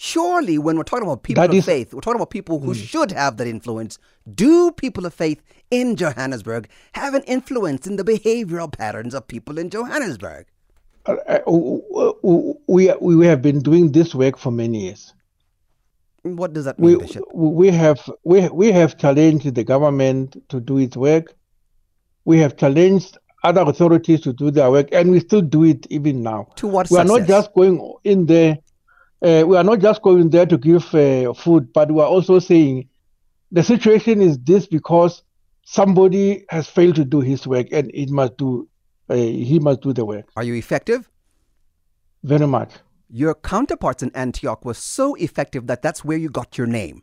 Surely, 0.00 0.58
when 0.58 0.76
we're 0.76 0.84
talking 0.84 1.06
about 1.06 1.24
people 1.24 1.42
that 1.42 1.50
of 1.50 1.56
is, 1.56 1.64
faith, 1.64 1.92
we're 1.92 2.00
talking 2.00 2.20
about 2.20 2.30
people 2.30 2.60
who 2.60 2.72
mm. 2.72 2.76
should 2.76 3.10
have 3.10 3.36
that 3.36 3.48
influence. 3.48 3.98
Do 4.32 4.70
people 4.70 5.04
of 5.04 5.12
faith 5.12 5.42
in 5.72 5.96
Johannesburg 5.96 6.68
have 6.92 7.14
an 7.14 7.24
influence 7.24 7.84
in 7.84 7.96
the 7.96 8.04
behavioral 8.04 8.70
patterns 8.70 9.12
of 9.12 9.26
people 9.26 9.58
in 9.58 9.70
Johannesburg? 9.70 10.46
Uh, 11.04 11.16
uh, 11.26 12.12
we, 12.68 12.92
we 13.00 13.26
have 13.26 13.42
been 13.42 13.58
doing 13.58 13.90
this 13.90 14.14
work 14.14 14.38
for 14.38 14.52
many 14.52 14.84
years. 14.84 15.14
What 16.36 16.52
does 16.52 16.64
that 16.64 16.78
mean, 16.78 16.98
we, 16.98 17.06
Bishop? 17.06 17.24
We 17.34 17.68
have 17.70 18.10
we 18.24 18.48
we 18.48 18.72
have 18.72 18.98
challenged 18.98 19.54
the 19.54 19.64
government 19.64 20.36
to 20.48 20.60
do 20.60 20.78
its 20.78 20.96
work. 20.96 21.34
We 22.24 22.38
have 22.38 22.56
challenged 22.56 23.18
other 23.44 23.62
authorities 23.62 24.20
to 24.22 24.32
do 24.32 24.50
their 24.50 24.70
work, 24.70 24.88
and 24.92 25.10
we 25.10 25.20
still 25.20 25.42
do 25.42 25.64
it 25.64 25.86
even 25.90 26.22
now. 26.22 26.48
To 26.56 26.68
what? 26.68 26.90
We 26.90 26.96
success? 26.96 27.10
are 27.10 27.18
not 27.18 27.28
just 27.28 27.54
going 27.54 27.94
in 28.04 28.26
there. 28.26 28.58
Uh, 29.20 29.44
we 29.46 29.56
are 29.56 29.64
not 29.64 29.80
just 29.80 30.02
going 30.02 30.30
there 30.30 30.46
to 30.46 30.58
give 30.58 30.94
uh, 30.94 31.32
food, 31.34 31.72
but 31.72 31.90
we 31.90 32.00
are 32.00 32.06
also 32.06 32.38
saying 32.38 32.88
the 33.50 33.62
situation 33.62 34.20
is 34.20 34.38
this 34.38 34.66
because 34.66 35.22
somebody 35.64 36.44
has 36.50 36.68
failed 36.68 36.94
to 36.96 37.04
do 37.04 37.20
his 37.20 37.46
work, 37.46 37.66
and 37.72 37.90
it 37.94 38.10
must 38.10 38.36
do. 38.36 38.68
Uh, 39.10 39.14
he 39.14 39.58
must 39.58 39.80
do 39.80 39.92
the 39.92 40.04
work. 40.04 40.28
Are 40.36 40.44
you 40.44 40.54
effective? 40.54 41.08
Very 42.22 42.46
much 42.46 42.72
your 43.08 43.34
counterparts 43.34 44.02
in 44.02 44.10
Antioch 44.14 44.64
were 44.64 44.74
so 44.74 45.14
effective 45.14 45.66
that 45.66 45.82
that's 45.82 46.04
where 46.04 46.18
you 46.18 46.28
got 46.28 46.58
your 46.58 46.66
name. 46.66 47.02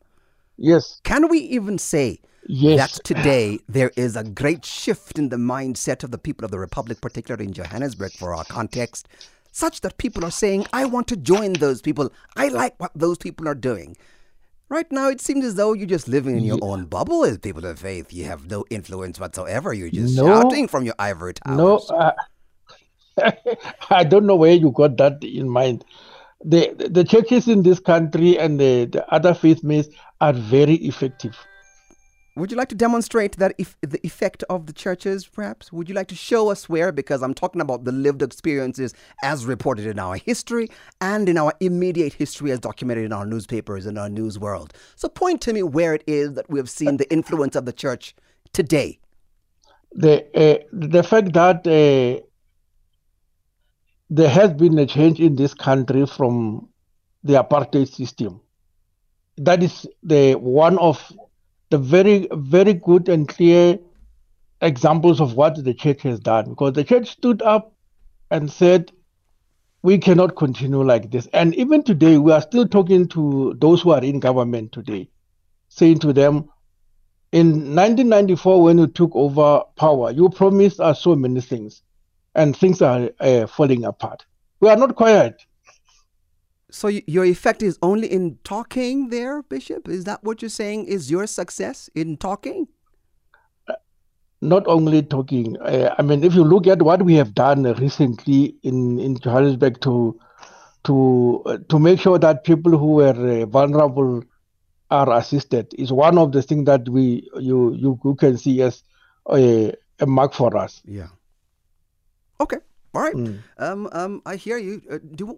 Yes. 0.57 1.01
Can 1.03 1.27
we 1.27 1.39
even 1.39 1.77
say 1.77 2.19
yes. 2.47 2.77
that 2.77 3.03
today 3.03 3.59
there 3.67 3.91
is 3.95 4.15
a 4.15 4.23
great 4.23 4.65
shift 4.65 5.17
in 5.17 5.29
the 5.29 5.37
mindset 5.37 6.03
of 6.03 6.11
the 6.11 6.17
people 6.17 6.45
of 6.45 6.51
the 6.51 6.59
Republic, 6.59 7.01
particularly 7.01 7.45
in 7.45 7.53
Johannesburg 7.53 8.11
for 8.13 8.33
our 8.33 8.45
context, 8.45 9.07
such 9.51 9.81
that 9.81 9.97
people 9.97 10.23
are 10.23 10.31
saying, 10.31 10.65
I 10.73 10.85
want 10.85 11.07
to 11.07 11.17
join 11.17 11.53
those 11.53 11.81
people. 11.81 12.11
I 12.35 12.49
like 12.49 12.75
what 12.79 12.91
those 12.95 13.17
people 13.17 13.47
are 13.47 13.55
doing. 13.55 13.97
Right 14.67 14.91
now, 14.91 15.09
it 15.09 15.21
seems 15.21 15.45
as 15.45 15.55
though 15.55 15.73
you're 15.73 15.85
just 15.85 16.07
living 16.07 16.37
in 16.37 16.43
your 16.43 16.57
yeah. 16.57 16.65
own 16.65 16.85
bubble 16.85 17.23
as 17.23 17.37
people 17.37 17.65
of 17.65 17.79
faith. 17.79 18.11
You 18.11 18.25
have 18.25 18.49
no 18.49 18.65
influence 18.71 19.19
whatsoever. 19.19 19.73
You're 19.73 19.91
just 19.91 20.15
no, 20.17 20.25
shouting 20.25 20.67
from 20.67 20.85
your 20.85 20.95
ivory 20.97 21.35
towers. 21.35 21.57
No, 21.57 21.77
uh, 21.95 22.13
I 23.89 24.03
don't 24.03 24.25
know 24.25 24.35
where 24.35 24.53
you 24.53 24.71
got 24.71 24.97
that 24.97 25.23
in 25.23 25.49
mind. 25.49 25.85
The 26.43 26.73
the 26.91 27.03
churches 27.03 27.47
in 27.47 27.63
this 27.63 27.79
country 27.79 28.37
and 28.37 28.59
the, 28.59 28.85
the 28.85 29.07
other 29.13 29.33
faith 29.33 29.63
mates 29.63 29.89
are 30.21 30.33
very 30.33 30.75
effective. 30.75 31.35
Would 32.37 32.51
you 32.51 32.57
like 32.57 32.67
to 32.67 32.75
demonstrate 32.75 33.37
that 33.37 33.55
if 33.57 33.77
the 33.79 34.05
effect 34.05 34.43
of 34.49 34.65
the 34.65 34.73
churches, 34.73 35.25
perhaps? 35.25 35.71
Would 35.71 35.87
you 35.87 35.95
like 35.95 36.09
to 36.09 36.15
show 36.15 36.51
us 36.51 36.67
where? 36.67 36.91
Because 36.91 37.23
I'm 37.23 37.33
talking 37.33 37.61
about 37.61 37.85
the 37.85 37.93
lived 37.93 38.21
experiences 38.21 38.93
as 39.23 39.45
reported 39.45 39.85
in 39.85 39.99
our 39.99 40.17
history 40.17 40.69
and 40.99 41.29
in 41.29 41.37
our 41.37 41.53
immediate 41.61 42.11
history 42.11 42.51
as 42.51 42.59
documented 42.59 43.05
in 43.05 43.13
our 43.13 43.25
newspapers 43.25 43.85
and 43.85 43.97
our 43.97 44.09
news 44.09 44.37
world. 44.37 44.73
So 44.97 45.07
point 45.07 45.39
to 45.43 45.53
me 45.53 45.63
where 45.63 45.93
it 45.93 46.03
is 46.07 46.33
that 46.33 46.49
we 46.49 46.59
have 46.59 46.69
seen 46.69 46.97
the 46.97 47.09
influence 47.09 47.55
of 47.55 47.63
the 47.63 47.71
church 47.71 48.13
today. 48.51 48.99
The 49.93 50.25
uh, 50.35 50.63
the 50.73 51.03
fact 51.03 51.31
that 51.33 51.65
uh, 51.65 52.21
there 54.09 54.29
has 54.29 54.53
been 54.53 54.77
a 54.77 54.85
change 54.85 55.19
in 55.19 55.35
this 55.35 55.53
country 55.53 56.05
from 56.05 56.69
the 57.23 57.33
apartheid 57.33 57.91
system. 57.91 58.41
That 59.37 59.63
is 59.63 59.87
the 60.03 60.35
one 60.35 60.77
of 60.77 61.11
the 61.69 61.77
very, 61.77 62.27
very 62.31 62.73
good 62.73 63.09
and 63.09 63.27
clear 63.27 63.79
examples 64.61 65.19
of 65.19 65.33
what 65.33 65.61
the 65.63 65.73
church 65.73 66.03
has 66.03 66.19
done. 66.19 66.51
Because 66.51 66.73
the 66.73 66.83
church 66.83 67.09
stood 67.09 67.41
up 67.41 67.73
and 68.31 68.49
said, 68.49 68.91
we 69.81 69.97
cannot 69.97 70.35
continue 70.35 70.83
like 70.83 71.11
this. 71.11 71.27
And 71.33 71.53
even 71.55 71.83
today, 71.83 72.17
we 72.17 72.31
are 72.31 72.41
still 72.41 72.67
talking 72.67 73.07
to 73.09 73.55
those 73.59 73.81
who 73.81 73.91
are 73.91 74.03
in 74.03 74.19
government 74.19 74.71
today, 74.71 75.09
saying 75.69 75.99
to 75.99 76.13
them, 76.13 76.49
in 77.31 77.75
1994, 77.75 78.63
when 78.63 78.77
you 78.77 78.87
took 78.87 79.11
over 79.13 79.61
power, 79.75 80.11
you 80.11 80.29
promised 80.29 80.79
us 80.79 81.01
so 81.01 81.15
many 81.15 81.41
things 81.41 81.81
and 82.35 82.55
things 82.55 82.81
are 82.81 83.09
uh, 83.19 83.47
falling 83.47 83.85
apart. 83.85 84.25
We 84.59 84.69
are 84.69 84.77
not 84.77 84.95
quiet. 84.95 85.45
So 86.69 86.89
your 86.89 87.23
effect 87.23 87.63
is 87.63 87.79
only 87.81 88.11
in 88.11 88.37
talking 88.43 89.09
there, 89.09 89.41
Bishop? 89.43 89.87
Is 89.87 90.03
that 90.03 90.23
what 90.23 90.41
you're 90.41 90.49
saying 90.49 90.85
is 90.85 91.09
your 91.09 91.25
success 91.25 91.89
in 91.95 92.17
talking? 92.17 92.67
Uh, 93.67 93.75
not 94.41 94.67
only 94.67 95.01
talking. 95.01 95.57
Uh, 95.61 95.95
I 95.97 96.01
mean, 96.01 96.23
if 96.23 96.33
you 96.33 96.43
look 96.43 96.67
at 96.67 96.81
what 96.81 97.03
we 97.03 97.15
have 97.15 97.33
done 97.33 97.63
recently 97.63 98.55
in, 98.63 98.99
in 98.99 99.17
Johannesburg 99.19 99.79
to 99.81 100.19
to 100.83 101.41
uh, 101.45 101.57
to 101.69 101.79
make 101.79 101.99
sure 101.99 102.19
that 102.19 102.43
people 102.43 102.77
who 102.77 102.95
were 102.95 103.41
uh, 103.41 103.45
vulnerable 103.45 104.23
are 104.91 105.17
assisted 105.17 105.73
is 105.77 105.91
one 105.91 106.17
of 106.17 106.31
the 106.31 106.41
things 106.41 106.65
that 106.65 106.87
we 106.89 107.27
you 107.39 107.73
you, 107.73 107.99
you 108.03 108.15
can 108.15 108.37
see 108.37 108.61
as 108.61 108.83
a, 109.31 109.73
a 109.99 110.05
mark 110.05 110.33
for 110.33 110.55
us. 110.57 110.81
Yeah. 110.85 111.07
Okay. 112.39 112.57
All 112.93 113.01
right. 113.01 113.13
Mm. 113.13 113.39
Um, 113.57 113.89
um, 113.91 114.21
I 114.25 114.37
hear 114.37 114.57
you. 114.57 114.81
Uh, 114.89 114.99
do, 115.15 115.37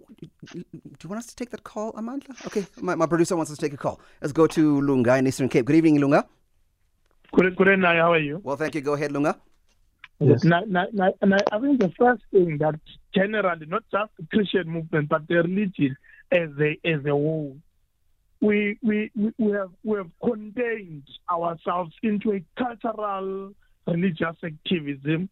do 0.52 0.64
you 1.02 1.08
want 1.08 1.18
us 1.18 1.26
to 1.26 1.34
take 1.34 1.50
that 1.50 1.64
call, 1.64 1.92
Amanda? 1.96 2.26
Okay, 2.46 2.64
my, 2.80 2.94
my 2.94 3.06
producer 3.06 3.34
wants 3.34 3.50
us 3.50 3.58
to 3.58 3.66
take 3.66 3.72
a 3.72 3.76
call. 3.76 4.00
Let's 4.20 4.32
go 4.32 4.46
to 4.46 4.80
Lunga 4.80 5.16
in 5.16 5.26
Eastern 5.26 5.48
Cape. 5.48 5.64
Good 5.64 5.74
evening, 5.74 6.00
Lunga. 6.00 6.24
Good, 7.32 7.56
good 7.56 7.66
evening. 7.66 7.82
How 7.82 8.12
are 8.12 8.18
you? 8.18 8.40
Well, 8.44 8.56
thank 8.56 8.76
you. 8.76 8.80
Go 8.80 8.94
ahead, 8.94 9.10
Lunga. 9.10 9.40
Yes. 10.20 10.44
Now, 10.44 10.62
now, 10.66 10.86
now, 10.92 11.12
and 11.20 11.34
I, 11.34 11.38
I 11.50 11.58
think 11.60 11.80
the 11.80 11.92
first 11.98 12.22
thing 12.30 12.58
that 12.58 12.78
generally, 13.12 13.66
not 13.66 13.82
just 13.90 14.10
the 14.18 14.26
Christian 14.32 14.68
movement, 14.68 15.08
but 15.08 15.26
the 15.26 15.36
religion 15.36 15.96
as 16.30 16.50
a 16.60 16.78
as 16.84 17.04
a 17.04 17.10
whole, 17.10 17.56
we 18.40 18.78
we 18.82 19.10
we 19.16 19.52
have 19.52 19.70
we 19.82 19.96
have 19.96 20.10
contained 20.24 21.08
ourselves 21.30 21.92
into 22.04 22.32
a 22.32 22.44
cultural 22.56 23.52
religious 23.86 24.36
activism 24.44 25.28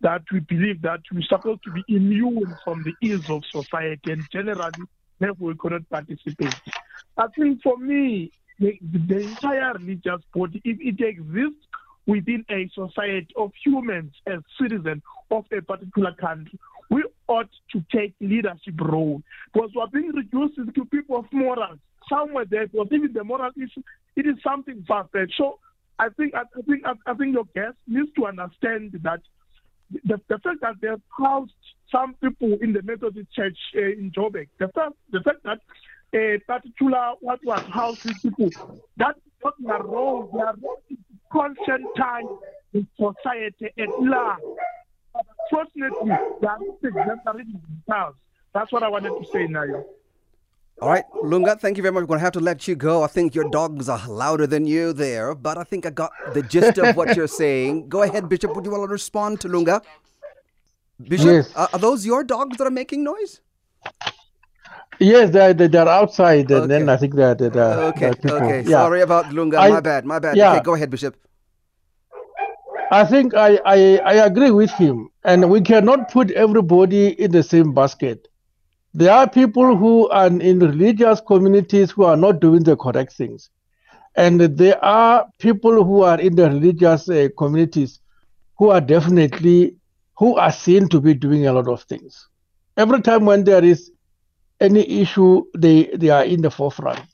that 0.00 0.22
we 0.32 0.40
believe 0.40 0.82
that 0.82 1.00
we're 1.12 1.22
supposed 1.22 1.62
to 1.64 1.72
be 1.72 1.84
immune 1.88 2.56
from 2.64 2.84
the 2.84 2.94
ills 3.08 3.28
of 3.30 3.44
society 3.46 4.12
and 4.12 4.22
generally 4.30 4.70
therefore 5.18 5.48
we 5.48 5.54
cannot 5.56 5.88
participate. 5.90 6.54
I 7.16 7.26
think 7.36 7.62
for 7.62 7.76
me, 7.76 8.32
the, 8.60 8.78
the 8.82 9.20
entire 9.20 9.74
religious 9.74 10.22
body, 10.34 10.60
if 10.64 10.78
it 10.80 11.04
exists 11.04 11.66
within 12.06 12.44
a 12.50 12.68
society 12.74 13.28
of 13.36 13.52
humans 13.64 14.12
as 14.26 14.40
citizens 14.60 15.02
of 15.30 15.44
a 15.52 15.60
particular 15.60 16.12
country, 16.12 16.58
we 16.90 17.04
ought 17.26 17.50
to 17.72 17.84
take 17.92 18.14
leadership 18.20 18.80
role 18.80 19.22
because 19.52 19.70
we're 19.74 19.86
being 19.88 20.12
reduced 20.12 20.56
to 20.56 20.84
people 20.86 21.18
of 21.18 21.26
morals. 21.32 21.78
Somewhere 22.08 22.46
there, 22.46 22.66
because 22.66 22.88
even 22.90 23.12
the 23.12 23.22
moral 23.22 23.50
issue, 23.56 23.82
it 24.16 24.26
is 24.26 24.36
something 24.42 24.82
far-fetched. 24.88 25.34
So 25.36 25.58
I 25.98 26.08
think 26.08 26.34
I, 26.34 26.44
think 26.66 26.82
I, 27.06 27.14
think 27.14 27.34
your 27.34 27.44
guest 27.54 27.76
needs 27.86 28.08
to 28.16 28.26
understand 28.26 28.98
that 29.02 29.20
the, 29.90 30.20
the 30.28 30.38
fact 30.38 30.60
that 30.62 30.74
they 30.80 30.88
housed 31.16 31.52
some 31.90 32.14
people 32.22 32.56
in 32.60 32.72
the 32.72 32.82
Methodist 32.82 33.32
Church 33.32 33.58
uh, 33.76 33.80
in 33.80 34.10
Joburg, 34.16 34.48
the 34.58 34.68
fact 34.68 34.92
the 35.10 35.20
fact 35.20 35.42
that 35.44 35.58
a 36.14 36.38
particular 36.46 37.12
what 37.20 37.40
was 37.44 37.62
housed 37.72 38.00
these 38.04 38.18
people, 38.22 38.82
that's 38.96 39.18
not 39.44 39.54
their 39.60 39.82
role. 39.82 40.30
Their 40.32 40.54
role 40.62 40.82
is 40.90 40.98
conscientize 41.32 42.38
in 42.72 42.86
society 42.96 43.66
at 43.78 43.88
large. 44.00 44.40
Fortunately, 45.50 46.12
they 46.40 46.46
are 46.46 46.58
not 46.58 46.76
exemplary 46.82 47.44
themselves. 47.44 48.16
That's 48.54 48.72
what 48.72 48.82
I 48.82 48.88
wanted 48.88 49.10
to 49.10 49.24
say 49.32 49.46
now. 49.46 49.64
All 50.80 50.88
right, 50.88 51.04
Lunga, 51.24 51.56
thank 51.56 51.76
you 51.76 51.82
very 51.82 51.92
much. 51.92 52.02
We're 52.02 52.06
going 52.06 52.20
to 52.20 52.24
have 52.24 52.32
to 52.34 52.40
let 52.40 52.68
you 52.68 52.76
go. 52.76 53.02
I 53.02 53.08
think 53.08 53.34
your 53.34 53.50
dogs 53.50 53.88
are 53.88 54.06
louder 54.06 54.46
than 54.46 54.64
you 54.64 54.92
there, 54.92 55.34
but 55.34 55.58
I 55.58 55.64
think 55.64 55.86
I 55.86 55.90
got 55.90 56.12
the 56.34 56.42
gist 56.42 56.78
of 56.78 56.94
what 56.94 57.16
you're 57.16 57.26
saying. 57.26 57.88
Go 57.94 58.02
ahead, 58.02 58.28
Bishop. 58.28 58.54
Would 58.54 58.64
you 58.64 58.70
want 58.70 58.84
to 58.84 58.92
respond 58.92 59.40
to 59.40 59.48
Lunga? 59.48 59.82
Bishop, 61.00 61.26
yes. 61.26 61.52
are, 61.56 61.68
are 61.72 61.78
those 61.80 62.06
your 62.06 62.22
dogs 62.22 62.56
that 62.58 62.66
are 62.66 62.70
making 62.70 63.02
noise? 63.02 63.40
Yes, 65.00 65.30
they're, 65.30 65.52
they're 65.52 65.88
outside, 65.88 66.50
and 66.50 66.62
okay. 66.62 66.66
then 66.66 66.88
I 66.88 66.96
think 66.96 67.14
that 67.16 67.38
they're, 67.38 67.50
they're, 67.50 67.62
uh, 67.62 67.88
okay. 67.88 68.12
They're 68.22 68.36
okay, 68.36 68.60
yeah. 68.62 68.78
sorry 68.78 69.00
about 69.00 69.32
Lunga. 69.32 69.58
I, 69.58 69.70
my 69.70 69.80
bad, 69.80 70.04
my 70.04 70.20
bad. 70.20 70.36
Yeah. 70.36 70.52
Okay, 70.52 70.62
go 70.62 70.74
ahead, 70.74 70.90
Bishop. 70.90 71.16
I 72.92 73.04
think 73.04 73.34
I, 73.34 73.58
I, 73.64 73.98
I 73.98 74.12
agree 74.26 74.50
with 74.52 74.70
him, 74.70 75.08
and 75.24 75.50
we 75.50 75.60
cannot 75.60 76.10
put 76.10 76.30
everybody 76.30 77.20
in 77.20 77.32
the 77.32 77.42
same 77.42 77.74
basket. 77.74 78.27
There 78.94 79.12
are 79.12 79.28
people 79.28 79.76
who 79.76 80.08
are 80.08 80.26
in 80.26 80.58
religious 80.58 81.20
communities 81.20 81.90
who 81.90 82.04
are 82.04 82.16
not 82.16 82.40
doing 82.40 82.62
the 82.64 82.76
correct 82.76 83.12
things. 83.12 83.50
And 84.16 84.40
there 84.40 84.82
are 84.84 85.28
people 85.38 85.84
who 85.84 86.02
are 86.02 86.20
in 86.20 86.34
the 86.34 86.48
religious 86.48 87.08
uh, 87.08 87.28
communities 87.36 88.00
who 88.56 88.70
are 88.70 88.80
definitely, 88.80 89.76
who 90.16 90.36
are 90.36 90.50
seen 90.50 90.88
to 90.88 91.00
be 91.00 91.14
doing 91.14 91.46
a 91.46 91.52
lot 91.52 91.68
of 91.68 91.82
things. 91.82 92.28
Every 92.76 93.00
time 93.02 93.24
when 93.24 93.44
there 93.44 93.64
is 93.64 93.92
any 94.60 94.88
issue, 95.00 95.44
they, 95.56 95.84
they 95.94 96.10
are 96.10 96.24
in 96.24 96.42
the 96.42 96.50
forefront. 96.50 97.06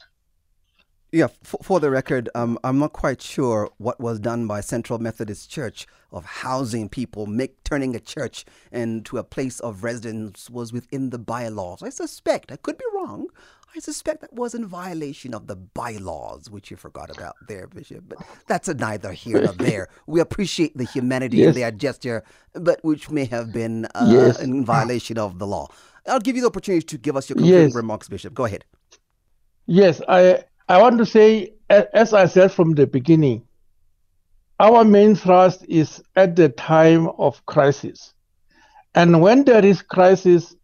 Yeah, 1.15 1.29
for, 1.45 1.61
for 1.63 1.79
the 1.79 1.91
record, 1.91 2.29
um, 2.35 2.59
I'm 2.65 2.81
not 2.81 2.93
quite 2.93 3.23
sure 3.23 3.71
what 3.79 4.01
was 4.01 4.19
done 4.19 4.49
by 4.49 4.61
Central 4.61 4.99
Methodist 4.99 5.49
Church 5.49 5.87
of 6.11 6.25
housing 6.25 6.89
people, 6.89 7.27
make 7.27 7.63
turning 7.63 7.95
a 7.95 8.01
church 8.01 8.45
into 8.73 9.19
a 9.19 9.23
place 9.23 9.61
of 9.61 9.85
residence 9.85 10.51
was 10.51 10.73
within 10.73 11.11
the 11.11 11.19
bylaws. 11.21 11.85
I 11.85 11.91
suspect, 11.91 12.51
I 12.51 12.57
could 12.57 12.79
be 12.79 12.85
wrong, 12.93 13.29
I 13.77 13.79
suspect 13.79 14.23
that 14.23 14.33
was 14.33 14.57
in 14.57 14.67
violation 14.67 15.35
of 15.35 15.47
the 15.47 15.55
bylaws, 15.55 16.51
which 16.51 16.73
you 16.73 16.77
forgot 16.77 17.17
about 17.17 17.37
there, 17.47 17.69
Bishop. 17.69 18.09
But 18.09 18.19
that's 18.49 18.67
a 18.67 18.75
neither 18.75 19.13
here 19.13 19.41
nor 19.41 19.53
there. 19.59 19.91
We 20.09 20.19
appreciate 20.19 20.77
the 20.77 20.83
humanity 20.85 21.37
yes. 21.37 21.55
in 21.55 21.61
their 21.61 21.71
gesture, 21.71 22.25
but 22.55 22.83
which 22.83 23.09
may 23.09 23.27
have 23.27 23.53
been 23.53 23.85
uh, 23.95 24.09
yes. 24.11 24.41
in 24.41 24.65
violation 24.65 25.19
of 25.19 25.39
the 25.39 25.47
law. 25.47 25.69
I'll 26.09 26.19
give 26.19 26.35
you 26.35 26.43
the 26.43 26.49
opportunity 26.49 26.85
to 26.85 26.99
give 26.99 27.17
us 27.17 27.29
your 27.29 27.37
concluding 27.37 27.69
yes. 27.69 27.75
remarks, 27.77 28.09
Bishop. 28.09 28.35
Go 28.35 28.47
ahead. 28.47 28.65
Yes, 29.67 30.03
I 30.09 30.43
I 30.69 30.81
want 30.81 30.99
to 30.99 31.07
say, 31.07 31.55
as 31.69 32.15
I 32.15 32.27
said 32.27 32.53
from 32.53 32.73
the 32.75 32.87
beginning, 32.87 33.43
our 34.61 34.85
main 34.85 35.15
thrust 35.15 35.65
is 35.69 36.03
at 36.17 36.37
the 36.37 36.49
time 36.49 37.09
of 37.19 37.45
crisis. 37.47 38.15
And 38.95 39.21
when 39.21 39.45
there 39.45 39.65
is 39.65 39.83
crisis, 39.83 40.55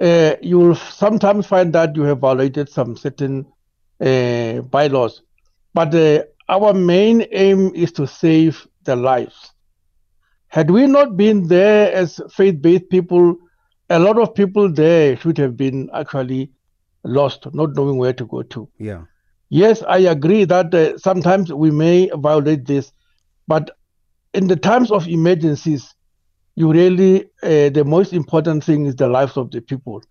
uh, 0.00 0.34
you 0.40 0.58
will 0.58 0.74
sometimes 0.74 1.46
find 1.46 1.72
that 1.74 1.94
you 1.94 2.02
have 2.02 2.18
violated 2.18 2.68
some 2.70 2.96
certain 2.96 3.46
uh, 4.00 4.62
bylaws. 4.62 5.22
But 5.74 5.94
uh, 5.94 6.24
our 6.48 6.72
main 6.72 7.26
aim 7.30 7.72
is 7.74 7.92
to 7.92 8.06
save 8.06 8.66
the 8.84 8.96
lives. 8.96 9.52
Had 10.48 10.70
we 10.70 10.86
not 10.86 11.16
been 11.16 11.46
there 11.46 11.92
as 11.92 12.20
faith 12.32 12.60
based 12.60 12.88
people, 12.90 13.36
a 13.90 13.98
lot 13.98 14.18
of 14.18 14.34
people 14.34 14.72
there 14.72 15.16
should 15.18 15.38
have 15.38 15.56
been 15.56 15.88
actually 15.94 16.50
lost, 17.04 17.46
not 17.54 17.76
knowing 17.76 17.98
where 17.98 18.12
to 18.14 18.26
go 18.26 18.42
to. 18.42 18.68
Yeah. 18.78 19.02
Yes, 19.50 19.82
I 19.82 19.98
agree 19.98 20.44
that 20.44 20.74
uh, 20.74 20.96
sometimes 20.98 21.52
we 21.52 21.70
may 21.70 22.10
violate 22.14 22.66
this, 22.66 22.92
but 23.48 23.70
in 24.34 24.46
the 24.48 24.56
times 24.56 24.90
of 24.90 25.08
emergencies, 25.08 25.94
you 26.56 26.72
really, 26.72 27.24
uh, 27.42 27.70
the 27.70 27.84
most 27.86 28.12
important 28.12 28.64
thing 28.64 28.86
is 28.86 28.96
the 28.96 29.08
lives 29.08 29.36
of 29.36 29.50
the 29.50 29.60
people. 29.60 30.02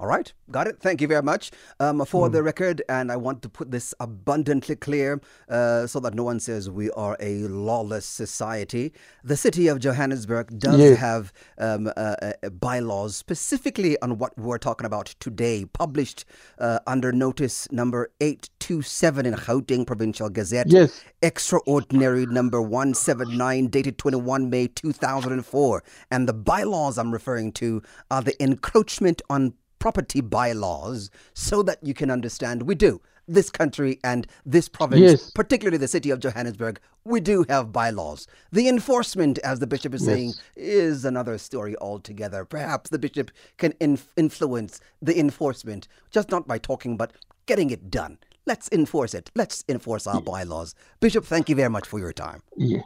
All 0.00 0.06
right, 0.06 0.32
got 0.50 0.66
it. 0.66 0.80
Thank 0.80 1.02
you 1.02 1.08
very 1.08 1.22
much 1.22 1.50
um, 1.78 2.02
for 2.06 2.26
mm. 2.26 2.32
the 2.32 2.42
record. 2.42 2.80
And 2.88 3.12
I 3.12 3.16
want 3.16 3.42
to 3.42 3.50
put 3.50 3.70
this 3.70 3.92
abundantly 4.00 4.74
clear 4.74 5.20
uh, 5.46 5.86
so 5.86 6.00
that 6.00 6.14
no 6.14 6.24
one 6.24 6.40
says 6.40 6.70
we 6.70 6.90
are 6.92 7.18
a 7.20 7.40
lawless 7.48 8.06
society. 8.06 8.94
The 9.22 9.36
city 9.36 9.68
of 9.68 9.78
Johannesburg 9.78 10.58
does 10.58 10.80
yes. 10.80 10.98
have 10.98 11.34
um, 11.58 11.88
uh, 11.88 12.16
uh, 12.22 12.48
bylaws 12.48 13.14
specifically 13.14 14.00
on 14.00 14.16
what 14.16 14.36
we're 14.38 14.56
talking 14.56 14.86
about 14.86 15.14
today, 15.20 15.66
published 15.66 16.24
uh, 16.58 16.78
under 16.86 17.12
notice 17.12 17.70
number 17.70 18.10
827 18.22 19.26
in 19.26 19.34
Gauteng 19.34 19.86
Provincial 19.86 20.30
Gazette. 20.30 20.68
Yes. 20.70 21.04
Extraordinary 21.20 22.24
number 22.24 22.62
179, 22.62 23.66
dated 23.66 23.98
21 23.98 24.48
May 24.48 24.66
2004. 24.68 25.84
And 26.10 26.26
the 26.26 26.32
bylaws 26.32 26.96
I'm 26.96 27.12
referring 27.12 27.52
to 27.52 27.82
are 28.10 28.22
the 28.22 28.42
encroachment 28.42 29.20
on 29.28 29.52
property 29.80 30.20
bylaws 30.20 31.10
so 31.34 31.62
that 31.64 31.78
you 31.82 31.94
can 31.94 32.10
understand 32.10 32.62
we 32.62 32.76
do. 32.76 33.00
This 33.26 33.50
country 33.50 33.98
and 34.02 34.26
this 34.44 34.68
province, 34.68 35.00
yes. 35.00 35.30
particularly 35.30 35.78
the 35.78 35.88
city 35.88 36.10
of 36.10 36.18
Johannesburg, 36.18 36.80
we 37.04 37.20
do 37.20 37.44
have 37.48 37.72
bylaws. 37.72 38.26
The 38.50 38.68
enforcement, 38.68 39.38
as 39.38 39.60
the 39.60 39.66
bishop 39.66 39.94
is 39.94 40.02
yes. 40.02 40.14
saying, 40.14 40.32
is 40.56 41.04
another 41.04 41.38
story 41.38 41.76
altogether. 41.80 42.44
Perhaps 42.44 42.90
the 42.90 42.98
bishop 42.98 43.30
can 43.56 43.72
inf- 43.80 44.12
influence 44.16 44.80
the 45.00 45.18
enforcement, 45.18 45.86
just 46.10 46.30
not 46.30 46.48
by 46.48 46.58
talking, 46.58 46.96
but 46.96 47.12
getting 47.46 47.70
it 47.70 47.90
done. 47.90 48.18
Let's 48.46 48.68
enforce 48.72 49.14
it. 49.14 49.30
Let's 49.36 49.64
enforce 49.68 50.08
our 50.08 50.20
bylaws. 50.20 50.74
Bishop, 50.98 51.24
thank 51.24 51.48
you 51.48 51.54
very 51.54 51.70
much 51.70 51.86
for 51.86 52.00
your 52.00 52.12
time. 52.12 52.42
Yeah. 52.56 52.82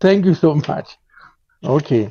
Thank 0.00 0.24
you 0.24 0.34
so 0.34 0.54
much. 0.54 0.96
Okay. 1.62 2.10